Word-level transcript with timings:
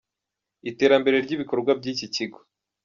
iterambere 0.69 1.15
ry’ibikorwa 1.25 1.71
by’iki 1.79 2.07
kigo. 2.15 2.39